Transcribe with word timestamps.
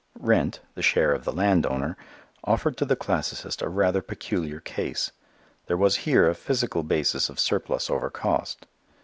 Rent, 0.19 0.61
the 0.73 0.81
share 0.81 1.13
of 1.13 1.25
the 1.25 1.31
land 1.31 1.63
owner, 1.67 1.95
offered 2.43 2.75
to 2.77 2.85
the 2.85 2.95
classicist 2.95 3.61
a 3.61 3.69
rather 3.69 4.01
peculiar 4.01 4.59
case. 4.59 5.11
There 5.67 5.77
was 5.77 5.95
here 5.97 6.27
a 6.27 6.33
physical 6.33 6.81
basis 6.81 7.29
of 7.29 7.39
surplus 7.39 7.87
over 7.87 8.09
cost. 8.09 8.65